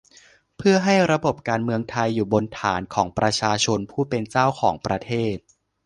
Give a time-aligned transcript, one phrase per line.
[0.57, 5.35] เพื่อให้ระบบการเมืองไทยอยู่บนฐานของประชาชนผู้เป็นเจ้าของประเทศ